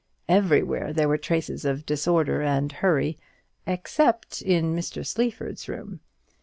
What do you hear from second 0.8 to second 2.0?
there were traces of